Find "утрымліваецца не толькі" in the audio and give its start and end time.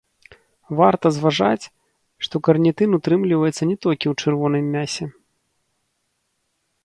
2.99-4.07